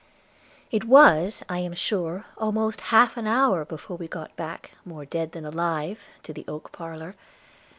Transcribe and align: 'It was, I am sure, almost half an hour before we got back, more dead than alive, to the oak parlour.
'It 0.71 0.83
was, 0.85 1.43
I 1.47 1.59
am 1.59 1.75
sure, 1.75 2.25
almost 2.35 2.81
half 2.89 3.17
an 3.17 3.27
hour 3.27 3.63
before 3.63 3.97
we 3.97 4.07
got 4.07 4.35
back, 4.35 4.71
more 4.83 5.05
dead 5.05 5.33
than 5.33 5.45
alive, 5.45 5.99
to 6.23 6.33
the 6.33 6.43
oak 6.47 6.71
parlour. 6.71 7.13